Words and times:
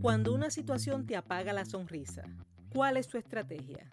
Cuando 0.00 0.32
una 0.32 0.48
situación 0.50 1.06
te 1.06 1.16
apaga 1.16 1.52
la 1.52 1.64
sonrisa, 1.64 2.22
¿cuál 2.72 2.96
es 2.96 3.08
tu 3.08 3.18
estrategia? 3.18 3.90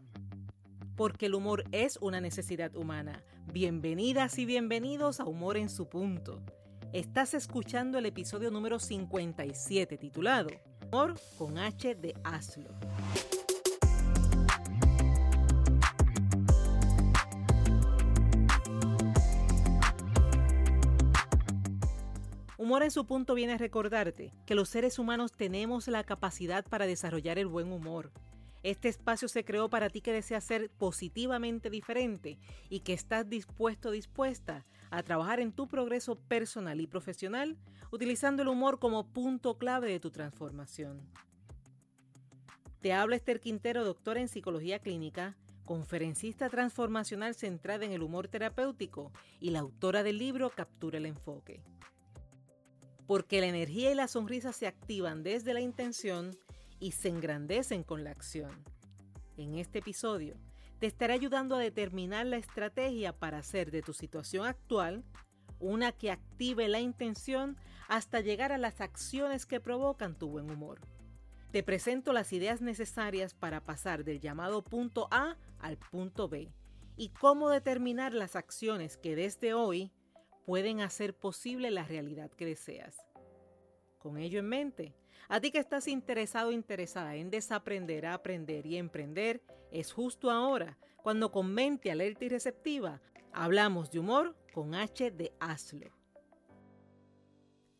Porque 0.96 1.26
el 1.26 1.34
humor 1.34 1.64
es 1.72 1.98
una 2.00 2.22
necesidad 2.22 2.76
humana. 2.76 3.24
Bienvenidas 3.52 4.38
y 4.38 4.46
bienvenidos 4.46 5.20
a 5.20 5.26
Humor 5.26 5.58
en 5.58 5.68
su 5.68 5.90
punto. 5.90 6.44
Estás 6.94 7.34
escuchando 7.34 7.98
el 7.98 8.06
episodio 8.06 8.52
número 8.52 8.78
57 8.78 9.98
titulado 9.98 10.50
Humor 10.84 11.16
con 11.40 11.58
H 11.58 11.96
de 11.96 12.14
Aslo. 12.24 12.70
Humor 22.66 22.82
en 22.82 22.90
su 22.90 23.06
punto 23.06 23.36
viene 23.36 23.54
a 23.54 23.58
recordarte 23.60 24.34
que 24.48 24.56
los 24.56 24.70
seres 24.70 24.98
humanos 24.98 25.32
tenemos 25.32 25.88
la 25.88 26.04
capacidad 26.04 26.66
para 26.66 26.88
desarrollar 26.88 27.38
el 27.38 27.46
buen 27.46 27.72
humor. 27.72 28.12
Este 28.64 28.90
espacio 28.90 29.28
se 29.28 29.46
creó 29.46 29.70
para 29.70 29.92
ti 29.92 30.02
que 30.02 30.12
deseas 30.12 30.46
ser 30.46 30.72
positivamente 30.72 31.70
diferente 31.70 32.40
y 32.68 32.80
que 32.80 32.94
estás 32.94 33.30
dispuesto 33.30 33.92
dispuesta 33.92 34.66
a 34.90 35.04
trabajar 35.04 35.40
en 35.40 35.52
tu 35.52 35.68
progreso 35.68 36.16
personal 36.16 36.82
y 36.82 36.88
profesional 36.88 37.56
utilizando 37.92 38.42
el 38.42 38.48
humor 38.48 38.80
como 38.80 39.06
punto 39.06 39.60
clave 39.60 39.88
de 39.88 40.00
tu 40.00 40.10
transformación. 40.10 41.08
Te 42.82 42.94
habla 42.94 43.16
Esther 43.16 43.42
Quintero, 43.42 43.84
doctora 43.84 44.22
en 44.22 44.28
psicología 44.28 44.80
clínica, 44.80 45.38
conferencista 45.66 46.50
transformacional 46.50 47.36
centrada 47.36 47.86
en 47.86 47.92
el 47.92 48.02
humor 48.02 48.28
terapéutico 48.28 49.12
y 49.40 49.52
la 49.52 49.60
autora 49.60 50.02
del 50.02 50.18
libro 50.18 50.50
Captura 50.50 50.98
el 50.98 51.06
Enfoque 51.06 51.62
porque 53.08 53.42
la 53.42 53.48
energía 53.48 53.92
y 53.92 53.96
la 53.96 54.08
sonrisa 54.08 54.52
se 54.54 54.68
activan 54.68 55.24
desde 55.24 55.54
la 55.54 55.62
intención 55.62 56.38
y 56.80 56.92
se 56.92 57.10
engrandecen 57.10 57.84
con 57.84 58.04
la 58.04 58.12
acción. 58.12 58.52
En 59.38 59.56
este 59.56 59.80
episodio 59.80 60.36
te 60.80 60.88
estaré 60.88 61.14
ayudando 61.14 61.56
a 61.56 61.60
determinar 61.60 62.26
la 62.26 62.38
estrategia 62.38 63.14
para 63.14 63.40
hacer 63.40 63.72
de 63.72 63.82
tu 63.82 63.94
situación 63.94 64.46
actual 64.46 65.04
una 65.60 65.92
que 65.92 66.12
active 66.12 66.68
la 66.68 66.80
intención 66.80 67.58
hasta 67.88 68.22
llegar 68.22 68.52
a 68.52 68.58
las 68.58 68.82
acciones 68.82 69.46
que 69.46 69.60
provocan 69.60 70.18
tu 70.18 70.30
buen 70.30 70.50
humor. 70.50 70.82
Te 71.52 71.64
presento 71.64 72.12
las 72.12 72.34
ideas 72.34 72.62
necesarias 72.62 73.34
para 73.34 73.64
pasar 73.64 74.04
del 74.04 74.20
llamado 74.20 74.64
punto 74.64 75.08
A 75.12 75.38
al 75.60 75.78
punto 75.78 76.28
B 76.28 76.52
y 76.98 77.10
cómo 77.10 77.50
determinar 77.50 78.14
las 78.14 78.36
acciones 78.36 78.98
que 78.98 79.16
desde 79.16 79.54
hoy 79.54 79.92
pueden 80.46 80.82
hacer 80.82 81.16
posible 81.16 81.72
la 81.72 81.84
realidad 81.84 82.32
que 82.32 82.46
deseas. 82.46 82.98
Con 83.98 84.18
ello 84.18 84.40
en 84.40 84.48
mente, 84.48 84.94
a 85.28 85.40
ti 85.40 85.52
que 85.52 85.58
estás 85.58 85.88
interesado 85.88 86.50
o 86.50 86.52
interesada 86.52 87.16
en 87.16 87.32
desaprender, 87.32 88.06
aprender 88.06 88.66
y 88.66 88.78
emprender, 88.78 89.42
es 89.72 89.92
justo 89.92 90.30
ahora, 90.30 90.78
cuando 91.02 91.32
con 91.32 91.54
mente 91.54 91.92
alerta 91.92 92.26
y 92.26 92.30
receptiva, 92.30 93.02
hablamos 93.34 93.92
de 93.92 94.00
humor 94.00 94.36
con 94.54 94.76
H 94.76 95.12
de 95.12 95.34
Hazlo. 95.40 95.92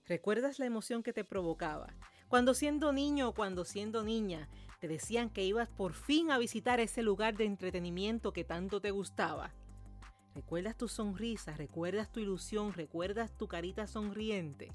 ¿Recuerdas 0.08 0.60
la 0.60 0.66
emoción 0.66 1.02
que 1.04 1.14
te 1.14 1.24
provocaba? 1.24 1.96
Cuando 2.28 2.54
siendo 2.54 2.92
niño 2.92 3.30
o 3.30 3.34
cuando 3.34 3.66
siendo 3.66 4.04
niña 4.04 4.50
te 4.80 4.88
decían 4.88 5.30
que 5.30 5.44
ibas 5.44 5.70
por 5.70 5.94
fin 5.94 6.32
a 6.32 6.38
visitar 6.38 6.80
ese 6.80 7.02
lugar 7.02 7.38
de 7.38 7.46
entretenimiento 7.46 8.34
que 8.34 8.44
tanto 8.44 8.82
te 8.82 8.92
gustaba. 8.92 9.54
¿Recuerdas 10.36 10.76
tu 10.76 10.90
sonrisa? 10.90 11.56
¿Recuerdas 11.56 12.12
tu 12.12 12.20
ilusión? 12.20 12.74
¿Recuerdas 12.74 13.38
tu 13.38 13.48
carita 13.48 13.88
sonriente? 13.88 14.74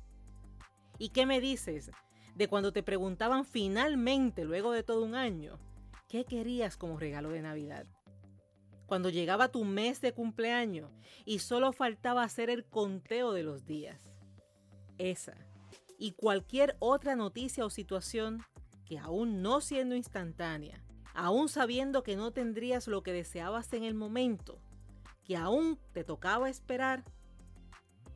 ¿Y 0.99 1.11
qué 1.11 1.27
me 1.27 1.39
dices 1.39 1.91
de 2.35 2.49
cuando 2.49 2.73
te 2.73 2.83
preguntaban 2.83 3.45
finalmente, 3.45 4.45
luego 4.45 4.73
de 4.73 4.83
todo 4.83 5.05
un 5.05 5.15
año, 5.15 5.59
qué 6.09 6.25
querías 6.25 6.79
como 6.79 6.99
regalo 6.99 7.29
de 7.29 7.43
Navidad? 7.43 7.87
Cuando 8.87 9.11
llegaba 9.11 9.53
tu 9.53 9.65
mes 9.67 10.01
de 10.01 10.15
cumpleaños 10.15 10.91
y 11.27 11.41
solo 11.41 11.75
faltaba 11.75 12.23
hacer 12.23 12.49
el 12.49 12.65
conteo 12.65 13.33
de 13.33 13.43
los 13.43 13.67
días. 13.67 14.11
Esa 14.97 15.37
y 15.99 16.13
cualquier 16.13 16.75
otra 16.79 17.17
noticia 17.17 17.67
o 17.67 17.71
situación 17.71 18.43
que 18.87 18.99
aún 18.99 19.43
no 19.43 19.61
siendo 19.61 19.95
instantánea, 19.95 20.83
aún 21.13 21.51
sabiendo 21.51 22.03
que 22.03 22.17
no 22.17 22.31
tendrías 22.31 22.89
lo 22.89 23.03
que 23.03 23.13
deseabas 23.13 23.71
en 23.75 23.85
el 23.85 23.95
momento, 23.95 24.59
que 25.31 25.37
aún 25.37 25.79
te 25.93 26.03
tocaba 26.03 26.51
esperar, 26.51 27.05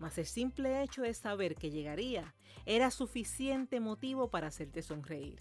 mas 0.01 0.19
el 0.19 0.27
simple 0.27 0.83
hecho 0.83 1.03
de 1.03 1.15
saber 1.15 1.55
que 1.55 1.71
llegaría 1.71 2.35
era 2.67 2.91
suficiente 2.91 3.79
motivo 3.79 4.33
para 4.33 4.49
hacerte 4.49 4.83
sonreír. 4.83 5.41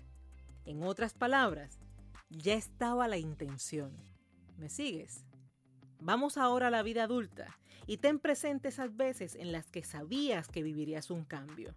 En 0.66 0.84
otras 0.84 1.16
palabras, 1.16 1.80
ya 2.30 2.54
estaba 2.54 3.08
la 3.08 3.18
intención. 3.18 3.98
¿Me 4.56 4.70
sigues? 4.70 5.26
Vamos 6.00 6.38
ahora 6.38 6.68
a 6.68 6.70
la 6.70 6.84
vida 6.84 7.06
adulta 7.06 7.58
y 7.88 7.98
ten 7.98 8.20
presente 8.20 8.68
esas 8.68 8.96
veces 8.96 9.34
en 9.34 9.52
las 9.52 9.72
que 9.72 9.84
sabías 9.84 10.50
que 10.50 10.62
vivirías 10.62 11.10
un 11.10 11.26
cambio. 11.26 11.74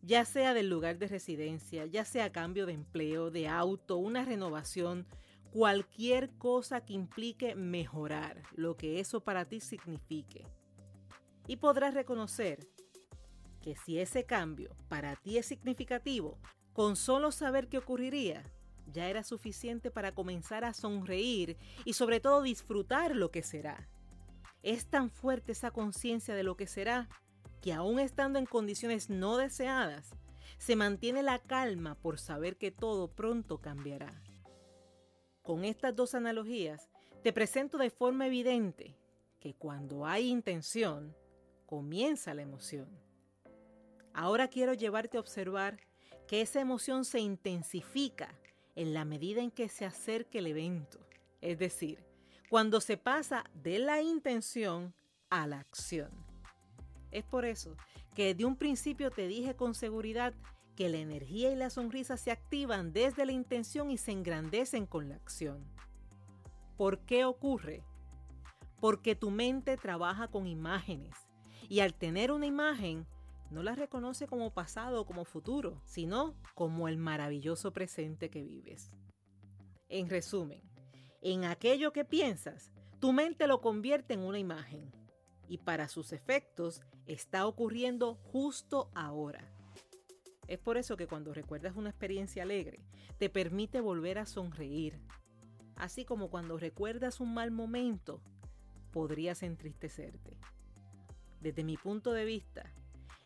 Ya 0.00 0.24
sea 0.24 0.54
del 0.54 0.70
lugar 0.70 0.96
de 0.96 1.08
residencia, 1.08 1.84
ya 1.84 2.06
sea 2.06 2.32
cambio 2.32 2.64
de 2.64 2.72
empleo, 2.72 3.30
de 3.30 3.48
auto, 3.48 3.98
una 3.98 4.24
renovación, 4.24 5.06
cualquier 5.50 6.30
cosa 6.38 6.84
que 6.84 6.92
implique 6.92 7.54
mejorar 7.54 8.42
lo 8.54 8.76
que 8.76 9.00
eso 9.00 9.20
para 9.22 9.44
ti 9.46 9.60
signifique. 9.60 10.46
Y 11.46 11.56
podrás 11.56 11.94
reconocer 11.94 12.66
que 13.60 13.76
si 13.76 13.98
ese 13.98 14.24
cambio 14.24 14.76
para 14.88 15.16
ti 15.16 15.38
es 15.38 15.46
significativo, 15.46 16.38
con 16.72 16.96
solo 16.96 17.32
saber 17.32 17.68
qué 17.68 17.78
ocurriría, 17.78 18.42
ya 18.92 19.08
era 19.08 19.22
suficiente 19.22 19.90
para 19.90 20.14
comenzar 20.14 20.64
a 20.64 20.74
sonreír 20.74 21.56
y 21.84 21.94
sobre 21.94 22.20
todo 22.20 22.42
disfrutar 22.42 23.16
lo 23.16 23.30
que 23.30 23.42
será. 23.42 23.88
Es 24.62 24.86
tan 24.86 25.10
fuerte 25.10 25.52
esa 25.52 25.70
conciencia 25.70 26.34
de 26.34 26.42
lo 26.42 26.56
que 26.56 26.66
será 26.66 27.08
que 27.60 27.72
aún 27.72 27.98
estando 27.98 28.38
en 28.38 28.46
condiciones 28.46 29.10
no 29.10 29.36
deseadas, 29.36 30.14
se 30.58 30.76
mantiene 30.76 31.22
la 31.22 31.38
calma 31.40 31.96
por 31.96 32.18
saber 32.18 32.56
que 32.56 32.70
todo 32.70 33.08
pronto 33.08 33.60
cambiará. 33.60 34.22
Con 35.46 35.64
estas 35.64 35.94
dos 35.94 36.16
analogías, 36.16 36.90
te 37.22 37.32
presento 37.32 37.78
de 37.78 37.88
forma 37.88 38.26
evidente 38.26 38.96
que 39.38 39.54
cuando 39.54 40.04
hay 40.04 40.26
intención, 40.26 41.14
comienza 41.66 42.34
la 42.34 42.42
emoción. 42.42 42.88
Ahora 44.12 44.48
quiero 44.48 44.74
llevarte 44.74 45.18
a 45.18 45.20
observar 45.20 45.78
que 46.26 46.40
esa 46.40 46.60
emoción 46.60 47.04
se 47.04 47.20
intensifica 47.20 48.36
en 48.74 48.92
la 48.92 49.04
medida 49.04 49.40
en 49.40 49.52
que 49.52 49.68
se 49.68 49.84
acerque 49.84 50.38
el 50.38 50.48
evento, 50.48 50.98
es 51.40 51.60
decir, 51.60 52.02
cuando 52.50 52.80
se 52.80 52.96
pasa 52.96 53.44
de 53.54 53.78
la 53.78 54.02
intención 54.02 54.94
a 55.30 55.46
la 55.46 55.60
acción. 55.60 56.10
Es 57.12 57.22
por 57.22 57.44
eso 57.44 57.76
que 58.16 58.34
de 58.34 58.44
un 58.44 58.56
principio 58.56 59.12
te 59.12 59.28
dije 59.28 59.54
con 59.54 59.76
seguridad 59.76 60.34
que 60.76 60.88
la 60.88 60.98
energía 60.98 61.50
y 61.50 61.56
la 61.56 61.70
sonrisa 61.70 62.16
se 62.16 62.30
activan 62.30 62.92
desde 62.92 63.26
la 63.26 63.32
intención 63.32 63.90
y 63.90 63.98
se 63.98 64.12
engrandecen 64.12 64.86
con 64.86 65.08
la 65.08 65.16
acción. 65.16 65.64
¿Por 66.76 67.00
qué 67.00 67.24
ocurre? 67.24 67.82
Porque 68.80 69.16
tu 69.16 69.30
mente 69.30 69.76
trabaja 69.76 70.28
con 70.28 70.46
imágenes 70.46 71.16
y 71.68 71.80
al 71.80 71.94
tener 71.94 72.30
una 72.30 72.46
imagen 72.46 73.06
no 73.50 73.62
la 73.62 73.74
reconoce 73.74 74.26
como 74.26 74.52
pasado 74.52 75.00
o 75.00 75.06
como 75.06 75.24
futuro, 75.24 75.80
sino 75.84 76.34
como 76.54 76.88
el 76.88 76.98
maravilloso 76.98 77.72
presente 77.72 78.28
que 78.28 78.42
vives. 78.42 78.92
En 79.88 80.10
resumen, 80.10 80.62
en 81.22 81.44
aquello 81.44 81.92
que 81.92 82.04
piensas, 82.04 82.70
tu 83.00 83.12
mente 83.12 83.46
lo 83.46 83.60
convierte 83.60 84.14
en 84.14 84.20
una 84.20 84.38
imagen 84.38 84.92
y 85.48 85.58
para 85.58 85.88
sus 85.88 86.12
efectos 86.12 86.82
está 87.06 87.46
ocurriendo 87.46 88.16
justo 88.16 88.90
ahora. 88.94 89.55
Es 90.48 90.58
por 90.58 90.76
eso 90.76 90.96
que 90.96 91.06
cuando 91.06 91.34
recuerdas 91.34 91.76
una 91.76 91.90
experiencia 91.90 92.42
alegre, 92.42 92.80
te 93.18 93.28
permite 93.28 93.80
volver 93.80 94.18
a 94.18 94.26
sonreír. 94.26 95.00
Así 95.74 96.04
como 96.04 96.30
cuando 96.30 96.56
recuerdas 96.56 97.20
un 97.20 97.34
mal 97.34 97.50
momento, 97.50 98.20
podrías 98.92 99.42
entristecerte. 99.42 100.36
Desde 101.40 101.64
mi 101.64 101.76
punto 101.76 102.12
de 102.12 102.24
vista, 102.24 102.72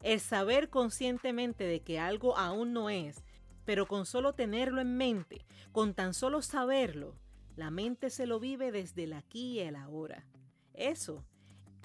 el 0.02 0.20
saber 0.20 0.70
conscientemente 0.70 1.64
de 1.64 1.80
que 1.80 1.98
algo 1.98 2.36
aún 2.36 2.72
no 2.72 2.90
es, 2.90 3.22
pero 3.64 3.86
con 3.86 4.06
solo 4.06 4.32
tenerlo 4.32 4.80
en 4.80 4.96
mente, 4.96 5.44
con 5.72 5.94
tan 5.94 6.14
solo 6.14 6.42
saberlo, 6.42 7.14
la 7.56 7.70
mente 7.70 8.10
se 8.10 8.26
lo 8.26 8.40
vive 8.40 8.72
desde 8.72 9.04
el 9.04 9.12
aquí 9.12 9.52
y 9.52 9.60
el 9.60 9.76
ahora. 9.76 10.24
Eso, 10.72 11.24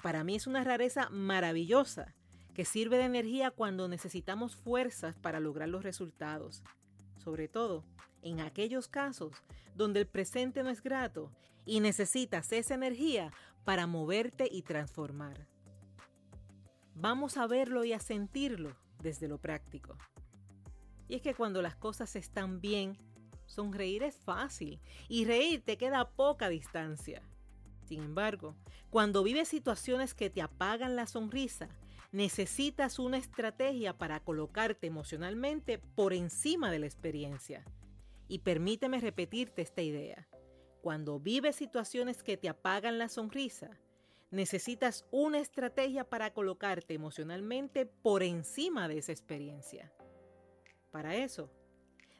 para 0.02 0.24
mí 0.24 0.36
es 0.36 0.46
una 0.46 0.64
rareza 0.64 1.10
maravillosa 1.10 2.14
que 2.56 2.64
sirve 2.64 2.96
de 2.96 3.04
energía 3.04 3.50
cuando 3.50 3.86
necesitamos 3.86 4.56
fuerzas 4.56 5.14
para 5.14 5.40
lograr 5.40 5.68
los 5.68 5.82
resultados, 5.82 6.64
sobre 7.22 7.48
todo 7.48 7.84
en 8.22 8.40
aquellos 8.40 8.88
casos 8.88 9.34
donde 9.74 10.00
el 10.00 10.06
presente 10.06 10.62
no 10.62 10.70
es 10.70 10.82
grato 10.82 11.30
y 11.66 11.80
necesitas 11.80 12.50
esa 12.52 12.72
energía 12.72 13.30
para 13.66 13.86
moverte 13.86 14.48
y 14.50 14.62
transformar. 14.62 15.46
Vamos 16.94 17.36
a 17.36 17.46
verlo 17.46 17.84
y 17.84 17.92
a 17.92 18.00
sentirlo 18.00 18.74
desde 19.02 19.28
lo 19.28 19.36
práctico. 19.36 19.98
Y 21.08 21.16
es 21.16 21.20
que 21.20 21.34
cuando 21.34 21.60
las 21.60 21.76
cosas 21.76 22.16
están 22.16 22.62
bien, 22.62 22.96
sonreír 23.44 24.02
es 24.02 24.16
fácil 24.16 24.80
y 25.10 25.26
reír 25.26 25.62
te 25.62 25.76
queda 25.76 26.08
poca 26.08 26.48
distancia. 26.48 27.20
Sin 27.84 28.02
embargo, 28.02 28.56
cuando 28.88 29.22
vives 29.22 29.46
situaciones 29.48 30.14
que 30.14 30.30
te 30.30 30.40
apagan 30.40 30.96
la 30.96 31.06
sonrisa, 31.06 31.68
necesitas 32.12 32.98
una 32.98 33.18
estrategia 33.18 33.96
para 33.96 34.20
colocarte 34.20 34.86
emocionalmente 34.86 35.78
por 35.78 36.12
encima 36.12 36.70
de 36.70 36.78
la 36.78 36.86
experiencia. 36.86 37.64
Y 38.28 38.40
permíteme 38.40 39.00
repetirte 39.00 39.62
esta 39.62 39.82
idea. 39.82 40.28
Cuando 40.82 41.18
vives 41.20 41.56
situaciones 41.56 42.22
que 42.22 42.36
te 42.36 42.48
apagan 42.48 42.98
la 42.98 43.08
sonrisa, 43.08 43.78
necesitas 44.30 45.06
una 45.10 45.38
estrategia 45.38 46.08
para 46.08 46.32
colocarte 46.32 46.94
emocionalmente 46.94 47.86
por 47.86 48.22
encima 48.22 48.88
de 48.88 48.98
esa 48.98 49.12
experiencia. 49.12 49.92
Para 50.90 51.16
eso, 51.16 51.50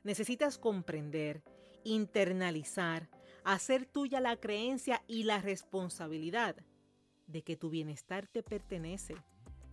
necesitas 0.04 0.58
comprender, 0.58 1.42
internalizar, 1.84 3.08
hacer 3.44 3.86
tuya 3.86 4.20
la 4.20 4.36
creencia 4.36 5.02
y 5.06 5.24
la 5.24 5.40
responsabilidad 5.40 6.56
de 7.26 7.42
que 7.42 7.56
tu 7.56 7.70
bienestar 7.70 8.26
te 8.26 8.42
pertenece, 8.42 9.14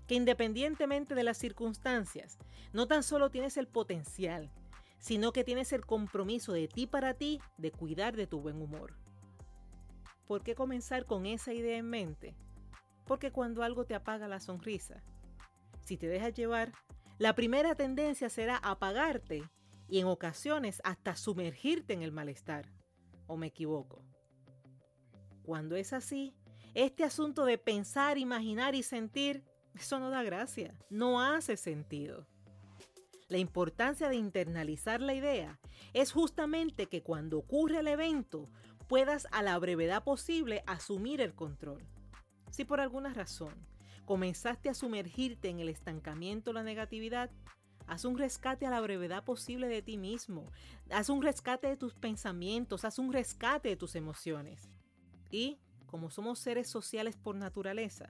que 0.07 0.15
independientemente 0.15 1.15
de 1.15 1.23
las 1.23 1.37
circunstancias, 1.37 2.37
no 2.73 2.87
tan 2.87 3.03
solo 3.03 3.29
tienes 3.29 3.57
el 3.57 3.67
potencial, 3.67 4.51
sino 4.99 5.33
que 5.33 5.43
tienes 5.43 5.73
el 5.73 5.85
compromiso 5.85 6.53
de 6.53 6.67
ti 6.67 6.87
para 6.87 7.13
ti 7.13 7.41
de 7.57 7.71
cuidar 7.71 8.15
de 8.15 8.27
tu 8.27 8.39
buen 8.39 8.61
humor. 8.61 8.95
¿Por 10.27 10.43
qué 10.43 10.55
comenzar 10.55 11.05
con 11.05 11.25
esa 11.25 11.53
idea 11.53 11.77
en 11.77 11.89
mente? 11.89 12.35
Porque 13.05 13.31
cuando 13.31 13.63
algo 13.63 13.85
te 13.85 13.95
apaga 13.95 14.27
la 14.27 14.39
sonrisa, 14.39 15.03
si 15.81 15.97
te 15.97 16.07
dejas 16.07 16.33
llevar, 16.33 16.71
la 17.17 17.35
primera 17.35 17.75
tendencia 17.75 18.29
será 18.29 18.57
apagarte 18.57 19.43
y 19.89 19.99
en 19.99 20.07
ocasiones 20.07 20.81
hasta 20.83 21.15
sumergirte 21.15 21.93
en 21.93 22.01
el 22.01 22.11
malestar. 22.11 22.71
¿O 23.27 23.37
me 23.37 23.47
equivoco? 23.47 24.03
Cuando 25.43 25.75
es 25.75 25.93
así, 25.93 26.33
este 26.73 27.03
asunto 27.03 27.45
de 27.45 27.57
pensar, 27.57 28.17
imaginar 28.17 28.75
y 28.75 28.83
sentir, 28.83 29.43
eso 29.75 29.99
no 29.99 30.09
da 30.09 30.23
gracia, 30.23 30.77
no 30.89 31.21
hace 31.21 31.57
sentido. 31.57 32.27
La 33.27 33.37
importancia 33.37 34.09
de 34.09 34.15
internalizar 34.15 35.01
la 35.01 35.13
idea 35.13 35.59
es 35.93 36.11
justamente 36.11 36.87
que 36.87 37.01
cuando 37.01 37.39
ocurre 37.39 37.79
el 37.79 37.87
evento 37.87 38.49
puedas 38.87 39.27
a 39.31 39.41
la 39.41 39.57
brevedad 39.57 40.03
posible 40.03 40.63
asumir 40.67 41.21
el 41.21 41.33
control. 41.33 41.83
Si 42.51 42.65
por 42.65 42.79
alguna 42.79 43.13
razón 43.13 43.53
comenzaste 44.05 44.69
a 44.69 44.73
sumergirte 44.73 45.49
en 45.49 45.59
el 45.59 45.69
estancamiento 45.69 46.51
o 46.51 46.53
la 46.53 46.63
negatividad, 46.63 47.31
Haz 47.87 48.05
un 48.05 48.17
rescate 48.17 48.65
a 48.65 48.69
la 48.69 48.81
brevedad 48.81 49.23
posible 49.23 49.67
de 49.67 49.81
ti 49.81 49.97
mismo. 49.97 50.51
Haz 50.89 51.09
un 51.09 51.21
rescate 51.21 51.67
de 51.67 51.77
tus 51.77 51.93
pensamientos. 51.93 52.85
Haz 52.85 52.97
un 52.97 53.11
rescate 53.11 53.69
de 53.69 53.75
tus 53.75 53.95
emociones. 53.95 54.69
Y, 55.31 55.59
como 55.87 56.09
somos 56.09 56.39
seres 56.39 56.69
sociales 56.69 57.17
por 57.17 57.35
naturaleza, 57.35 58.09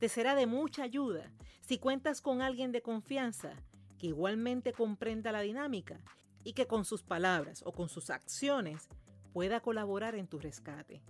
te 0.00 0.08
será 0.08 0.34
de 0.34 0.46
mucha 0.46 0.82
ayuda 0.82 1.30
si 1.60 1.78
cuentas 1.78 2.22
con 2.22 2.40
alguien 2.40 2.72
de 2.72 2.80
confianza 2.80 3.52
que 3.98 4.08
igualmente 4.08 4.72
comprenda 4.72 5.30
la 5.30 5.42
dinámica 5.42 6.00
y 6.42 6.54
que 6.54 6.66
con 6.66 6.86
sus 6.86 7.02
palabras 7.02 7.62
o 7.66 7.72
con 7.72 7.90
sus 7.90 8.08
acciones 8.08 8.88
pueda 9.34 9.60
colaborar 9.60 10.14
en 10.14 10.26
tu 10.26 10.38
rescate. 10.38 11.02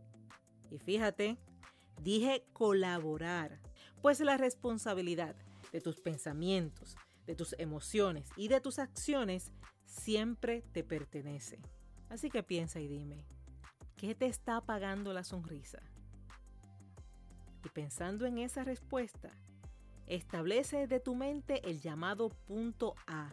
Y 0.73 0.79
fíjate, 0.79 1.39
dije 2.03 2.45
colaborar, 2.53 3.61
pues 4.03 4.19
la 4.21 4.37
responsabilidad 4.37 5.37
de 5.73 5.81
tus 5.81 6.01
pensamientos, 6.01 6.97
de 7.27 7.37
tus 7.37 7.55
emociones 7.59 8.29
y 8.37 8.49
de 8.49 8.61
tus 8.61 8.81
acciones 8.81 9.53
siempre 9.85 10.63
te 10.73 10.83
pertenece. 10.83 11.61
Así 12.09 12.29
que 12.29 12.43
piensa 12.43 12.81
y 12.81 12.89
dime, 12.89 13.25
¿qué 13.97 14.17
te 14.17 14.27
está 14.27 14.57
apagando 14.57 15.13
la 15.13 15.23
sonrisa? 15.23 15.81
Y 17.65 17.69
pensando 17.69 18.27
en 18.27 18.39
esa 18.39 18.65
respuesta, 18.65 19.31
establece 20.07 20.87
de 20.87 21.01
tu 21.01 21.15
mente 21.15 21.69
el 21.69 21.81
llamado 21.81 22.31
punto 22.31 22.95
A. 23.07 23.33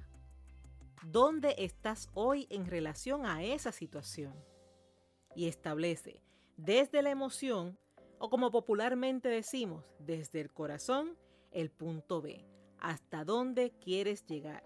¿Dónde 1.04 1.56
estás 1.58 2.10
hoy 2.14 2.48
en 2.50 2.66
relación 2.66 3.26
a 3.26 3.44
esa 3.44 3.72
situación? 3.72 4.34
Y 5.36 5.48
establece 5.48 6.22
desde 6.58 7.02
la 7.02 7.12
emoción, 7.12 7.78
o 8.20 8.30
como 8.30 8.52
popularmente 8.52 9.30
decimos, 9.30 9.86
desde 10.00 10.42
el 10.42 10.52
corazón, 10.52 11.18
el 11.52 11.70
punto 11.70 12.22
B 12.22 12.46
hasta 12.80 13.24
dónde 13.24 13.72
quieres 13.84 14.26
llegar. 14.26 14.64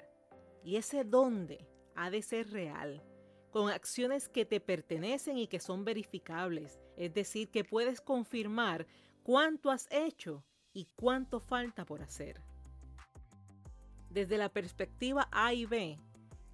Y 0.63 0.75
ese 0.75 1.03
dónde 1.03 1.67
ha 1.95 2.09
de 2.09 2.21
ser 2.21 2.51
real, 2.51 3.03
con 3.49 3.69
acciones 3.69 4.29
que 4.29 4.45
te 4.45 4.59
pertenecen 4.59 5.37
y 5.37 5.47
que 5.47 5.59
son 5.59 5.83
verificables, 5.83 6.79
es 6.95 7.13
decir, 7.13 7.49
que 7.49 7.63
puedes 7.63 7.99
confirmar 7.99 8.87
cuánto 9.23 9.71
has 9.71 9.87
hecho 9.91 10.43
y 10.73 10.87
cuánto 10.95 11.39
falta 11.39 11.85
por 11.85 12.01
hacer. 12.01 12.41
Desde 14.09 14.37
la 14.37 14.49
perspectiva 14.49 15.27
A 15.31 15.53
y 15.53 15.65
B, 15.65 15.97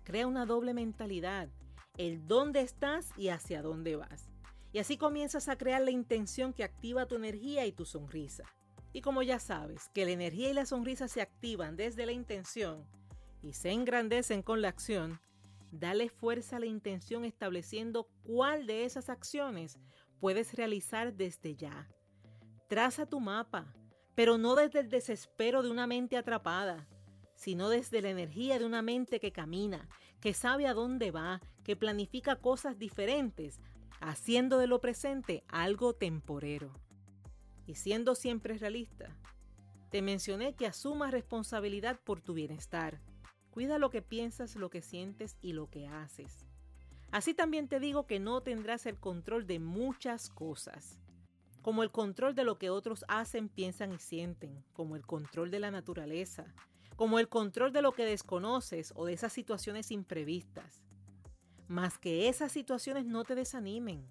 crea 0.04 0.28
una 0.28 0.46
doble 0.46 0.74
mentalidad, 0.74 1.50
el 1.98 2.28
dónde 2.28 2.62
estás 2.62 3.10
y 3.18 3.30
hacia 3.30 3.62
dónde 3.62 3.96
vas. 3.96 4.30
Y 4.72 4.80
así 4.80 4.98
comienzas 4.98 5.48
a 5.48 5.58
crear 5.58 5.82
la 5.82 5.92
intención 5.92 6.54
que 6.54 6.64
activa 6.64 7.08
tu 7.08 7.16
energía 7.16 7.66
y 7.66 7.72
tu 7.72 7.86
sonrisa. 7.86 8.44
Y 8.94 9.02
como 9.02 9.24
ya 9.24 9.40
sabes 9.40 9.90
que 9.94 10.06
la 10.06 10.12
energía 10.12 10.50
y 10.50 10.54
la 10.54 10.66
sonrisa 10.66 11.08
se 11.08 11.22
activan 11.22 11.76
desde 11.76 12.06
la 12.06 12.12
intención 12.12 12.86
y 13.42 13.54
se 13.54 13.72
engrandecen 13.72 14.44
con 14.44 14.62
la 14.62 14.70
acción, 14.70 15.20
dale 15.72 16.10
fuerza 16.10 16.58
a 16.58 16.60
la 16.60 16.66
intención 16.66 17.26
estableciendo 17.26 18.08
cuál 18.24 18.68
de 18.68 18.86
esas 18.86 19.10
acciones 19.10 19.80
puedes 20.20 20.54
realizar 20.54 21.14
desde 21.14 21.56
ya. 21.56 21.88
Traza 22.68 23.06
tu 23.06 23.22
mapa, 23.22 23.74
pero 24.14 24.38
no 24.38 24.56
desde 24.56 24.82
el 24.82 24.90
desespero 24.90 25.64
de 25.64 25.70
una 25.70 25.88
mente 25.88 26.18
atrapada, 26.18 26.86
sino 27.34 27.70
desde 27.70 28.02
la 28.02 28.10
energía 28.10 28.60
de 28.60 28.66
una 28.66 28.82
mente 28.82 29.22
que 29.22 29.32
camina, 29.32 29.88
que 30.20 30.34
sabe 30.34 30.68
a 30.68 30.74
dónde 30.74 31.12
va, 31.12 31.40
que 31.64 31.78
planifica 31.78 32.36
cosas 32.36 32.78
diferentes, 32.78 33.62
haciendo 34.02 34.58
de 34.58 34.68
lo 34.68 34.82
presente 34.82 35.46
algo 35.48 35.94
temporero 35.94 36.74
y 37.66 37.76
siendo 37.76 38.16
siempre 38.16 38.58
realista. 38.58 39.16
Te 39.90 40.02
mencioné 40.02 40.54
que 40.56 40.68
asumas 40.68 41.12
responsabilidad 41.12 42.00
por 42.04 42.20
tu 42.20 42.34
bienestar. 42.34 43.00
Cuida 43.52 43.80
lo 43.80 43.90
que 43.90 44.02
piensas, 44.02 44.58
lo 44.58 44.70
que 44.70 44.82
sientes 44.82 45.38
y 45.42 45.54
lo 45.54 45.70
que 45.70 45.88
haces. 45.88 46.46
Así 47.12 47.34
también 47.34 47.70
te 47.70 47.80
digo 47.80 48.06
que 48.08 48.20
no 48.20 48.42
tendrás 48.42 48.86
el 48.86 49.00
control 49.00 49.48
de 49.48 49.60
muchas 49.60 50.30
cosas, 50.30 51.00
como 51.68 51.84
el 51.84 51.92
control 51.92 52.34
de 52.34 52.46
lo 52.46 52.58
que 52.58 52.70
otros 52.70 53.04
hacen, 53.10 53.50
piensan 53.50 53.92
y 53.92 54.00
sienten, 54.00 54.64
como 54.72 54.96
el 54.96 55.06
control 55.06 55.52
de 55.52 55.60
la 55.60 55.70
naturaleza, 55.70 56.46
como 56.96 57.20
el 57.20 57.28
control 57.28 57.74
de 57.74 57.82
lo 57.82 57.92
que 57.92 58.06
desconoces 58.06 58.94
o 58.96 59.06
de 59.06 59.12
esas 59.12 59.34
situaciones 59.34 59.92
imprevistas. 59.92 60.82
Más 61.68 61.98
que 61.98 62.30
esas 62.30 62.54
situaciones 62.54 63.06
no 63.06 63.26
te 63.26 63.36
desanimen. 63.36 64.10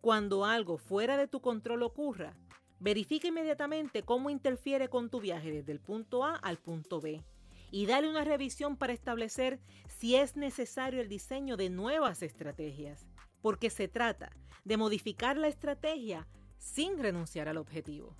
Cuando 0.00 0.44
algo 0.44 0.78
fuera 0.78 1.16
de 1.16 1.26
tu 1.26 1.40
control 1.40 1.82
ocurra, 1.82 2.36
Verifica 2.78 3.26
inmediatamente 3.26 4.04
cómo 4.04 4.30
interfiere 4.30 4.88
con 4.88 5.10
tu 5.10 5.18
viaje 5.18 5.50
desde 5.50 5.72
el 5.72 5.80
punto 5.80 6.24
A 6.24 6.36
al 6.36 6.58
punto 6.58 7.00
B 7.00 7.24
y 7.72 7.86
dale 7.86 8.08
una 8.08 8.22
revisión 8.22 8.76
para 8.76 8.92
establecer 8.92 9.58
si 9.88 10.14
es 10.14 10.36
necesario 10.36 11.00
el 11.00 11.08
diseño 11.08 11.56
de 11.56 11.70
nuevas 11.70 12.22
estrategias, 12.22 13.04
porque 13.42 13.70
se 13.70 13.88
trata 13.88 14.30
de 14.64 14.76
modificar 14.76 15.36
la 15.36 15.48
estrategia 15.48 16.28
sin 16.64 16.98
renunciar 16.98 17.46
al 17.46 17.58
objetivo. 17.58 18.16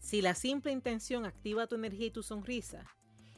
Si 0.00 0.20
la 0.20 0.34
simple 0.34 0.72
intención 0.72 1.24
activa 1.24 1.68
tu 1.68 1.76
energía 1.76 2.08
y 2.08 2.10
tu 2.10 2.24
sonrisa, 2.24 2.84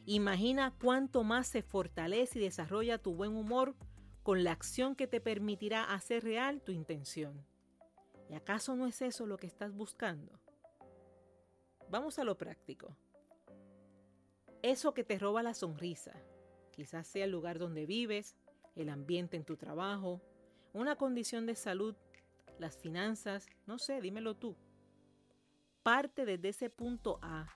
imagina 0.06 0.74
cuánto 0.80 1.24
más 1.24 1.46
se 1.46 1.62
fortalece 1.62 2.38
y 2.38 2.42
desarrolla 2.42 2.96
tu 2.96 3.14
buen 3.14 3.36
humor 3.36 3.74
con 4.22 4.44
la 4.44 4.52
acción 4.52 4.96
que 4.96 5.06
te 5.06 5.20
permitirá 5.20 5.84
hacer 5.84 6.24
real 6.24 6.62
tu 6.62 6.72
intención. 6.72 7.44
¿Y 8.30 8.34
acaso 8.34 8.74
no 8.76 8.86
es 8.86 9.02
eso 9.02 9.26
lo 9.26 9.36
que 9.36 9.46
estás 9.46 9.74
buscando? 9.74 10.40
Vamos 11.90 12.18
a 12.18 12.24
lo 12.24 12.38
práctico. 12.38 12.96
Eso 14.62 14.94
que 14.94 15.04
te 15.04 15.18
roba 15.18 15.42
la 15.42 15.52
sonrisa, 15.54 16.14
quizás 16.70 17.06
sea 17.06 17.26
el 17.26 17.30
lugar 17.30 17.58
donde 17.58 17.84
vives, 17.84 18.36
el 18.74 18.88
ambiente 18.88 19.36
en 19.36 19.44
tu 19.44 19.56
trabajo, 19.56 20.22
una 20.72 20.96
condición 20.96 21.44
de 21.46 21.56
salud, 21.56 21.94
las 22.60 22.76
finanzas, 22.76 23.46
no 23.66 23.78
sé, 23.78 24.00
dímelo 24.00 24.36
tú. 24.36 24.56
Parte 25.82 26.24
desde 26.24 26.50
ese 26.50 26.70
punto 26.70 27.18
A. 27.22 27.48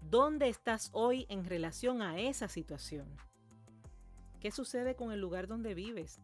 ¿Dónde 0.00 0.48
estás 0.48 0.90
hoy 0.92 1.26
en 1.28 1.44
relación 1.44 2.00
a 2.00 2.18
esa 2.18 2.48
situación? 2.48 3.08
¿Qué 4.40 4.50
sucede 4.50 4.94
con 4.94 5.12
el 5.12 5.20
lugar 5.20 5.46
donde 5.46 5.74
vives? 5.74 6.20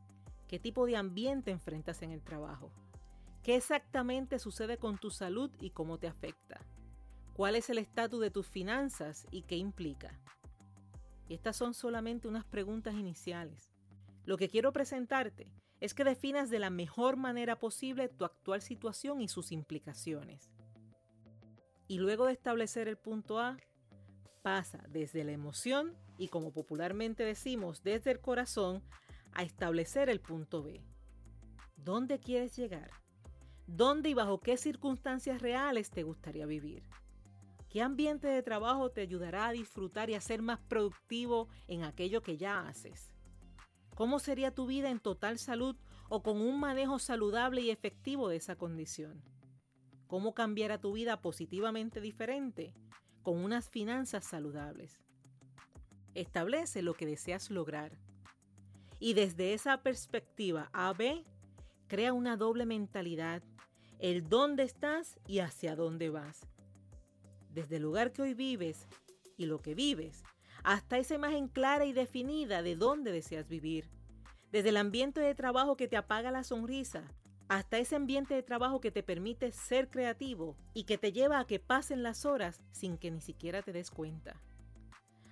¿Qué 0.49 0.59
tipo 0.59 0.87
de 0.87 0.97
ambiente 0.97 1.51
enfrentas 1.51 2.01
en 2.03 2.13
el 2.13 2.23
trabajo? 2.23 2.71
¿Qué 3.43 3.57
exactamente 3.57 4.39
sucede 4.39 4.79
con 4.79 4.99
tu 4.99 5.11
salud 5.11 5.51
y 5.61 5.71
cómo 5.71 5.99
te 5.99 6.07
afecta? 6.07 6.61
¿Cuál 7.35 7.57
es 7.57 7.69
el 7.69 7.79
estatus 7.79 8.21
de 8.21 8.31
tus 8.31 8.47
finanzas 8.47 9.27
y 9.31 9.43
qué 9.43 9.57
implica? 9.57 10.19
Y 11.29 11.35
estas 11.35 11.57
son 11.57 11.75
solamente 11.75 12.29
unas 12.29 12.45
preguntas 12.45 12.95
iniciales. 12.95 13.71
Lo 14.25 14.37
que 14.37 14.49
quiero 14.49 14.73
presentarte 14.73 15.53
es 15.81 15.95
que 15.95 16.05
definas 16.05 16.51
de 16.51 16.59
la 16.59 16.71
mejor 16.71 17.17
manera 17.17 17.59
posible 17.59 18.09
tu 18.09 18.25
actual 18.25 18.63
situación 18.63 19.21
y 19.21 19.29
sus 19.29 19.53
implicaciones. 19.53 20.51
Y 21.89 21.99
luego 21.99 22.27
de 22.27 22.33
establecer 22.33 22.89
el 22.89 22.97
punto 22.97 23.39
A, 23.39 23.57
pasa 24.43 24.85
desde 24.89 25.25
la 25.25 25.33
emoción 25.33 25.95
y 26.19 26.29
como 26.29 26.53
popularmente 26.53 27.25
decimos, 27.25 27.83
desde 27.83 28.13
el 28.13 28.21
corazón, 28.21 28.83
a 29.33 29.43
establecer 29.43 30.09
el 30.09 30.21
punto 30.21 30.63
B. 30.63 30.83
¿Dónde 31.77 32.19
quieres 32.19 32.57
llegar? 32.57 32.91
¿Dónde 33.67 34.11
y 34.11 34.15
bajo 34.15 34.41
qué 34.41 34.57
circunstancias 34.57 35.43
reales 35.43 35.91
te 35.91 36.05
gustaría 36.05 36.47
vivir? 36.47 36.85
¿Qué 37.69 37.83
ambiente 37.83 38.29
de 38.29 38.43
trabajo 38.43 38.91
te 38.91 39.03
ayudará 39.03 39.49
a 39.49 39.53
disfrutar 39.53 40.09
y 40.09 40.15
a 40.15 40.21
ser 40.21 40.41
más 40.41 40.61
productivo 40.61 41.49
en 41.67 41.85
aquello 41.85 42.23
que 42.23 42.37
ya 42.37 42.67
haces? 42.67 43.16
¿Cómo 43.97 44.21
sería 44.21 44.55
tu 44.55 44.67
vida 44.67 44.91
en 44.91 45.01
total 45.01 45.41
salud 45.41 45.75
o 46.09 46.23
con 46.23 46.41
un 46.41 46.61
manejo 46.61 47.01
saludable 47.01 47.63
y 47.63 47.71
efectivo 47.71 48.29
de 48.29 48.37
esa 48.37 48.55
condición? 48.55 49.21
¿Cómo 50.07 50.35
cambiará 50.35 50.81
tu 50.81 50.93
vida 50.93 51.21
positivamente 51.21 52.01
diferente 52.01 52.73
con 53.25 53.39
unas 53.39 53.69
finanzas 53.69 54.25
saludables? 54.25 55.01
Establece 56.15 56.83
lo 56.83 56.95
que 56.95 57.07
deseas 57.07 57.51
lograr. 57.51 57.99
Y 59.01 59.15
desde 59.15 59.53
esa 59.53 59.83
perspectiva 59.83 60.71
A-B, 60.73 61.25
crea 61.89 62.13
una 62.13 62.37
doble 62.37 62.67
mentalidad, 62.67 63.43
el 63.99 64.29
dónde 64.29 64.63
estás 64.63 65.19
y 65.27 65.41
hacia 65.41 65.75
dónde 65.75 66.11
vas 66.11 66.47
desde 67.57 67.77
el 67.77 67.85
lugar 67.85 68.13
que 68.13 68.21
hoy 68.21 68.35
vives 68.35 68.87
y 69.39 69.47
lo 69.47 69.63
que 69.63 69.75
vives, 69.75 70.23
hasta 70.67 70.99
esa 70.99 71.15
imagen 71.15 71.47
clara 71.47 71.85
y 71.85 71.93
definida 71.93 72.61
de 72.61 72.75
dónde 72.75 73.13
deseas 73.13 73.47
vivir. 73.47 73.89
Desde 74.51 74.71
el 74.71 74.77
ambiente 74.77 75.21
de 75.21 75.33
trabajo 75.33 75.77
que 75.77 75.87
te 75.87 75.97
apaga 75.97 76.33
la 76.33 76.43
sonrisa, 76.43 77.05
hasta 77.47 77.79
ese 77.79 77.95
ambiente 77.95 78.35
de 78.35 78.43
trabajo 78.43 78.81
que 78.81 78.91
te 78.91 79.05
permite 79.05 79.53
ser 79.53 79.89
creativo 79.89 80.57
y 80.75 80.83
que 80.83 80.99
te 80.99 81.13
lleva 81.13 81.39
a 81.39 81.47
que 81.47 81.61
pasen 81.61 82.03
las 82.03 82.25
horas 82.25 82.65
sin 82.73 82.99
que 82.99 83.13
ni 83.13 83.21
siquiera 83.21 83.63
te 83.63 83.73
des 83.73 83.93
cuenta. 83.93 84.43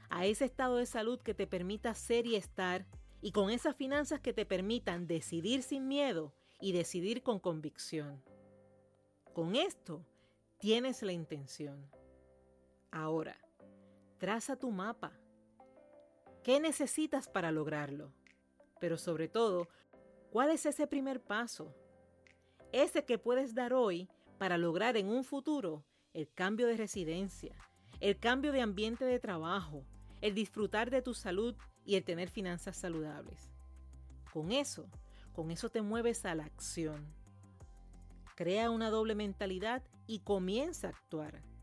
A 0.08 0.24
ese 0.24 0.44
estado 0.44 0.76
de 0.76 0.86
salud 0.86 1.20
que 1.20 1.34
te 1.34 1.48
permita 1.48 1.94
ser 1.94 2.28
y 2.28 2.36
estar 2.36 2.86
y 3.20 3.32
con 3.32 3.50
esas 3.50 3.74
finanzas 3.74 4.20
que 4.20 4.32
te 4.32 4.46
permitan 4.46 5.08
decidir 5.08 5.64
sin 5.64 5.88
miedo 5.88 6.32
y 6.60 6.70
decidir 6.70 7.24
con 7.24 7.40
convicción. 7.40 8.22
Con 9.32 9.56
esto 9.56 10.06
tienes 10.58 11.02
la 11.02 11.12
intención. 11.12 11.90
Ahora, 12.92 13.36
traza 14.18 14.54
tu 14.54 14.70
mapa. 14.70 15.12
¿Qué 16.44 16.60
necesitas 16.60 17.26
para 17.26 17.50
lograrlo? 17.50 18.12
Pero 18.78 18.98
sobre 18.98 19.28
todo, 19.28 19.66
¿cuál 20.30 20.50
es 20.50 20.66
ese 20.66 20.86
primer 20.86 21.22
paso? 21.22 21.74
Ese 22.70 23.06
que 23.06 23.16
puedes 23.16 23.54
dar 23.54 23.72
hoy 23.72 24.10
para 24.36 24.58
lograr 24.58 24.98
en 24.98 25.08
un 25.08 25.24
futuro 25.24 25.86
el 26.12 26.30
cambio 26.30 26.66
de 26.66 26.76
residencia, 26.76 27.56
el 27.98 28.18
cambio 28.18 28.52
de 28.52 28.60
ambiente 28.60 29.06
de 29.06 29.18
trabajo, 29.18 29.86
el 30.20 30.34
disfrutar 30.34 30.90
de 30.90 31.00
tu 31.00 31.14
salud 31.14 31.54
y 31.86 31.94
el 31.94 32.04
tener 32.04 32.28
finanzas 32.28 32.76
saludables. 32.76 33.50
Con 34.30 34.52
eso, 34.52 34.86
con 35.32 35.50
eso 35.50 35.70
te 35.70 35.80
mueves 35.80 36.26
a 36.26 36.34
la 36.34 36.44
acción. 36.44 37.06
Crea 38.34 38.68
una 38.68 38.90
doble 38.90 39.14
mentalidad 39.14 39.82
y 40.06 40.18
comienza 40.18 40.88
a 40.88 40.90
actuar. 40.90 41.53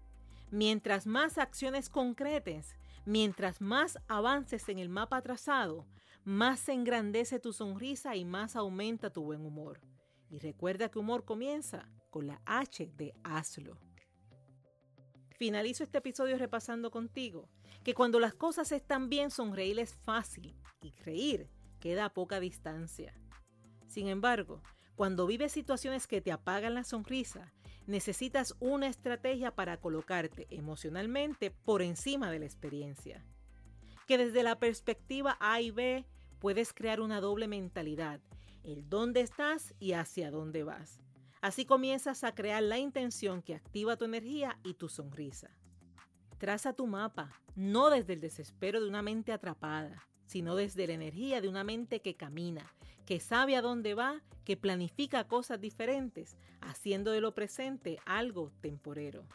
Mientras 0.52 1.08
más 1.08 1.38
acciones 1.38 1.90
concretes, 1.90 2.76
mientras 3.06 3.62
más 3.62 3.98
avances 4.10 4.68
en 4.68 4.80
el 4.80 4.90
mapa 4.90 5.22
trazado, 5.22 5.88
más 6.26 6.60
se 6.60 6.74
engrandece 6.74 7.40
tu 7.40 7.54
sonrisa 7.54 8.18
y 8.18 8.26
más 8.26 8.58
aumenta 8.58 9.12
tu 9.12 9.24
buen 9.24 9.46
humor. 9.46 9.80
Y 10.30 10.40
recuerda 10.40 10.90
que 10.90 11.00
humor 11.00 11.24
comienza 11.24 11.90
con 12.10 12.28
la 12.28 12.42
H 12.46 12.92
de 12.98 13.14
hazlo. 13.24 13.78
Finalizo 15.38 15.86
este 15.86 16.00
episodio 16.00 16.38
repasando 16.38 16.92
contigo 16.92 17.50
que 17.84 17.94
cuando 17.94 18.20
las 18.20 18.34
cosas 18.34 18.74
están 18.74 19.08
bien 19.08 19.32
sonreír 19.32 19.80
es 19.80 19.96
fácil 19.96 20.56
y 20.82 20.92
reír 21.04 21.50
queda 21.80 22.06
a 22.06 22.14
poca 22.14 22.42
distancia. 22.42 23.14
Sin 23.88 24.08
embargo, 24.08 24.62
cuando 24.96 25.26
vives 25.26 25.54
situaciones 25.54 26.08
que 26.08 26.22
te 26.22 26.32
apagan 26.32 26.76
la 26.76 26.84
sonrisa, 26.84 27.54
necesitas 27.88 28.56
una 28.60 28.88
estrategia 28.88 29.56
para 29.56 29.78
colocarte 29.78 30.48
emocionalmente 30.50 31.52
por 31.52 31.82
encima 31.82 32.32
de 32.32 32.40
la 32.40 32.46
experiencia. 32.46 33.24
Que 34.08 34.18
desde 34.18 34.44
la 34.44 34.60
perspectiva 34.60 35.38
A 35.40 35.62
y 35.62 35.72
B 35.72 36.06
puedes 36.40 36.74
crear 36.74 37.02
una 37.02 37.22
doble 37.22 37.48
mentalidad, 37.48 38.20
el 38.64 38.90
dónde 38.90 39.22
estás 39.22 39.74
y 39.80 39.94
hacia 39.94 40.32
dónde 40.32 40.64
vas. 40.64 41.02
Así 41.42 41.66
comienzas 41.66 42.24
a 42.24 42.36
crear 42.36 42.62
la 42.62 42.78
intención 42.78 43.42
que 43.42 43.56
activa 43.56 43.98
tu 43.98 44.06
energía 44.06 44.60
y 44.64 44.76
tu 44.76 44.90
sonrisa. 44.90 45.50
Traza 46.38 46.74
tu 46.74 46.88
mapa, 46.88 47.42
no 47.56 47.90
desde 47.90 48.14
el 48.14 48.22
desespero 48.22 48.82
de 48.82 48.88
una 48.88 49.02
mente 49.02 49.32
atrapada, 49.32 50.08
sino 50.32 50.56
desde 50.56 50.88
la 50.88 50.94
energía 50.94 51.42
de 51.42 51.50
una 51.50 51.66
mente 51.66 52.00
que 52.00 52.16
camina, 52.16 52.74
que 53.06 53.20
sabe 53.20 53.58
a 53.58 53.62
dónde 53.62 53.96
va, 53.96 54.22
que 54.46 54.56
planifica 54.56 55.28
cosas 55.28 55.60
diferentes, 55.60 56.38
haciendo 56.62 57.12
de 57.12 57.20
lo 57.20 57.36
presente 57.36 58.00
algo 58.06 58.54
temporero. 58.62 59.28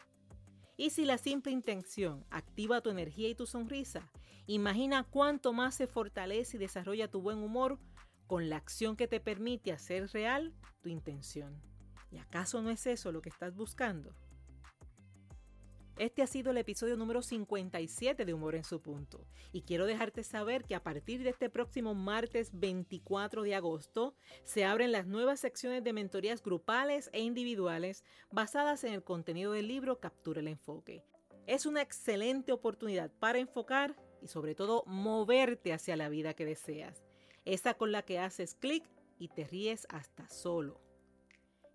Y 0.75 0.89
si 0.89 1.05
la 1.05 1.19
simple 1.19 1.51
intención 1.51 2.25
activa 2.31 2.81
tu 2.81 2.89
energía 2.89 3.29
y 3.29 3.35
tu 3.35 3.45
sonrisa, 3.45 4.11
imagina 4.47 5.03
cuánto 5.03 5.53
más 5.53 5.75
se 5.75 5.85
fortalece 5.85 6.57
y 6.57 6.59
desarrolla 6.59 7.11
tu 7.11 7.21
buen 7.21 7.43
humor 7.43 7.77
con 8.25 8.49
la 8.49 8.57
acción 8.57 8.95
que 8.95 9.07
te 9.07 9.19
permite 9.19 9.71
hacer 9.71 10.09
real 10.09 10.55
tu 10.81 10.89
intención. 10.89 11.61
¿Y 12.09 12.17
acaso 12.17 12.63
no 12.63 12.71
es 12.71 12.87
eso 12.87 13.11
lo 13.11 13.21
que 13.21 13.29
estás 13.29 13.55
buscando? 13.55 14.15
Este 15.99 16.21
ha 16.21 16.27
sido 16.27 16.51
el 16.51 16.57
episodio 16.57 16.95
número 16.95 17.23
57 17.23 18.23
de 18.23 18.33
Humor 18.35 18.53
en 18.53 18.63
su 18.63 18.79
punto 18.83 19.25
y 19.51 19.63
quiero 19.63 19.87
dejarte 19.87 20.23
saber 20.23 20.63
que 20.63 20.75
a 20.75 20.83
partir 20.83 21.23
de 21.23 21.31
este 21.31 21.49
próximo 21.49 21.95
martes 21.95 22.51
24 22.53 23.41
de 23.41 23.55
agosto 23.55 24.13
se 24.43 24.63
abren 24.63 24.91
las 24.91 25.07
nuevas 25.07 25.39
secciones 25.39 25.83
de 25.83 25.93
mentorías 25.93 26.43
grupales 26.43 27.09
e 27.13 27.21
individuales 27.21 28.03
basadas 28.29 28.83
en 28.83 28.93
el 28.93 29.03
contenido 29.03 29.53
del 29.53 29.67
libro 29.67 29.99
Captura 29.99 30.39
el 30.39 30.49
enfoque. 30.49 31.03
Es 31.47 31.65
una 31.65 31.81
excelente 31.81 32.51
oportunidad 32.51 33.11
para 33.17 33.39
enfocar 33.39 33.95
y 34.21 34.27
sobre 34.27 34.53
todo 34.53 34.83
moverte 34.85 35.73
hacia 35.73 35.97
la 35.97 36.09
vida 36.09 36.35
que 36.35 36.45
deseas, 36.45 37.03
esa 37.43 37.73
con 37.73 37.91
la 37.91 38.03
que 38.03 38.19
haces 38.19 38.53
clic 38.53 38.87
y 39.17 39.29
te 39.29 39.45
ríes 39.45 39.87
hasta 39.89 40.29
solo. 40.29 40.79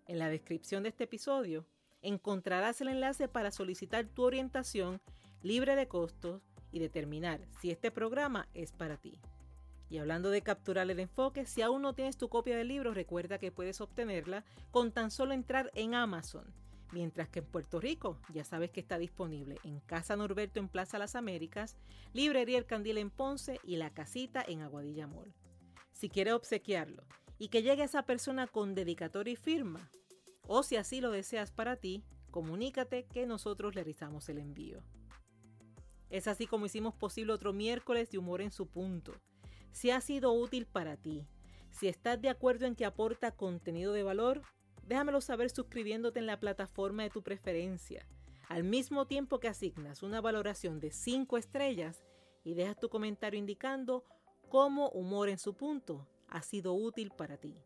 En 0.07 0.17
la 0.17 0.29
descripción 0.29 0.83
de 0.83 0.89
este 0.89 1.03
episodio 1.03 1.65
encontrarás 2.03 2.79
el 2.81 2.89
enlace 2.89 3.27
para 3.27 3.51
solicitar 3.51 4.05
tu 4.05 4.23
orientación 4.23 5.01
libre 5.41 5.75
de 5.75 5.87
costos 5.87 6.41
y 6.71 6.79
determinar 6.79 7.41
si 7.59 7.71
este 7.71 7.91
programa 7.91 8.47
es 8.53 8.71
para 8.71 8.97
ti. 8.97 9.19
Y 9.89 9.99
hablando 9.99 10.29
de 10.29 10.41
capturar 10.41 10.89
el 10.89 10.99
enfoque, 10.99 11.45
si 11.45 11.61
aún 11.61 11.81
no 11.81 11.93
tienes 11.93 12.17
tu 12.17 12.29
copia 12.29 12.57
del 12.57 12.67
libro, 12.67 12.93
recuerda 12.93 13.37
que 13.37 13.51
puedes 13.51 13.79
obtenerla 13.79 14.43
con 14.71 14.91
tan 14.91 15.11
solo 15.11 15.33
entrar 15.33 15.69
en 15.75 15.93
Amazon. 15.93 16.45
Mientras 16.91 17.29
que 17.29 17.39
en 17.39 17.45
Puerto 17.45 17.79
Rico 17.79 18.19
ya 18.33 18.43
sabes 18.43 18.69
que 18.71 18.79
está 18.79 18.97
disponible 18.97 19.57
en 19.63 19.79
Casa 19.79 20.15
Norberto 20.15 20.59
en 20.59 20.67
Plaza 20.67 20.99
Las 20.99 21.15
Américas, 21.15 21.75
Librería 22.13 22.57
El 22.57 22.65
Candil 22.65 22.99
en 22.99 23.09
Ponce 23.09 23.59
y 23.63 23.77
La 23.77 23.91
Casita 23.91 24.43
en 24.47 24.61
Aguadilla 24.61 25.07
Mall. 25.07 25.33
Si 25.91 26.09
quieres 26.09 26.33
obsequiarlo 26.33 27.03
y 27.39 27.49
que 27.49 27.63
llegue 27.63 27.81
a 27.81 27.85
esa 27.85 28.03
persona 28.03 28.47
con 28.47 28.75
dedicatoria 28.75 29.33
y 29.33 29.37
firma, 29.37 29.89
o 30.47 30.63
si 30.63 30.75
así 30.75 31.01
lo 31.01 31.11
deseas 31.11 31.51
para 31.51 31.75
ti, 31.77 32.03
comunícate 32.31 33.05
que 33.05 33.25
nosotros 33.25 33.75
realizamos 33.75 34.27
el 34.29 34.39
envío. 34.39 34.83
Es 36.09 36.27
así 36.27 36.45
como 36.45 36.65
hicimos 36.65 36.93
posible 36.93 37.33
otro 37.33 37.53
miércoles 37.53 38.09
de 38.09 38.17
humor 38.17 38.41
en 38.41 38.51
su 38.51 38.67
punto. 38.67 39.13
Si 39.71 39.89
ha 39.89 39.99
sido 40.01 40.31
útil 40.33 40.65
para 40.67 40.97
ti, 40.97 41.27
si 41.71 41.87
estás 41.87 42.21
de 42.21 42.29
acuerdo 42.29 42.65
en 42.65 42.75
que 42.75 42.85
aporta 42.85 43.31
contenido 43.31 43.93
de 43.93 44.03
valor, 44.03 44.43
déjamelo 44.85 45.21
saber 45.21 45.49
suscribiéndote 45.49 46.19
en 46.19 46.27
la 46.27 46.39
plataforma 46.39 47.03
de 47.03 47.09
tu 47.09 47.23
preferencia, 47.23 48.07
al 48.47 48.63
mismo 48.63 49.07
tiempo 49.07 49.39
que 49.39 49.47
asignas 49.47 50.03
una 50.03 50.21
valoración 50.21 50.79
de 50.79 50.91
5 50.91 51.37
estrellas 51.37 52.03
y 52.43 52.53
dejas 52.53 52.77
tu 52.79 52.89
comentario 52.89 53.39
indicando 53.39 54.03
cómo 54.49 54.89
humor 54.89 55.29
en 55.29 55.39
su 55.39 55.55
punto 55.55 56.07
ha 56.27 56.43
sido 56.43 56.73
útil 56.73 57.09
para 57.09 57.37
ti. 57.37 57.57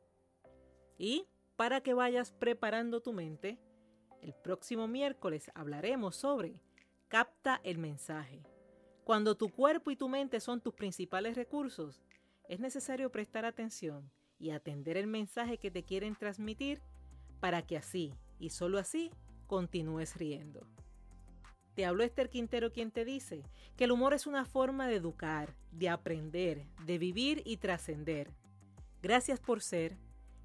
Y 0.98 1.28
para 1.58 1.82
que 1.82 1.96
vayas 1.96 2.32
preparando 2.32 3.02
tu 3.02 3.14
mente, 3.14 3.60
el 4.22 4.34
próximo 4.36 4.88
miércoles 4.88 5.52
hablaremos 5.56 6.16
sobre 6.16 6.62
capta 7.08 7.60
el 7.64 7.80
mensaje. 7.80 8.44
Cuando 9.04 9.36
tu 9.36 9.50
cuerpo 9.50 9.90
y 9.90 9.96
tu 9.96 10.08
mente 10.08 10.40
son 10.40 10.62
tus 10.62 10.76
principales 10.76 11.36
recursos, 11.36 12.04
es 12.48 12.60
necesario 12.60 13.12
prestar 13.12 13.44
atención 13.44 14.12
y 14.38 14.52
atender 14.52 14.98
el 14.98 15.08
mensaje 15.08 15.58
que 15.58 15.72
te 15.72 15.84
quieren 15.84 16.16
transmitir 16.16 16.80
para 17.40 17.64
que 17.64 17.76
así 17.76 18.14
y 18.40 18.52
solo 18.52 18.78
así 18.78 19.10
continúes 19.48 20.16
riendo. 20.16 20.68
Te 21.74 21.86
habló 21.86 22.04
Esther 22.04 22.30
Quintero 22.30 22.72
quien 22.72 22.92
te 22.92 23.04
dice 23.04 23.44
que 23.76 23.86
el 23.86 23.92
humor 23.92 24.14
es 24.14 24.28
una 24.28 24.46
forma 24.46 24.88
de 24.88 24.96
educar, 24.96 25.56
de 25.72 25.90
aprender, 25.90 26.68
de 26.86 27.00
vivir 27.00 27.42
y 27.46 27.58
trascender. 27.58 28.32
Gracias 29.02 29.40
por 29.40 29.62
ser 29.62 29.98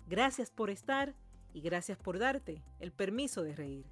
Gracias 0.06 0.50
por 0.50 0.70
estar 0.70 1.14
y 1.54 1.60
gracias 1.60 1.98
por 1.98 2.18
darte 2.18 2.62
el 2.80 2.92
permiso 2.92 3.42
de 3.42 3.54
reír. 3.54 3.86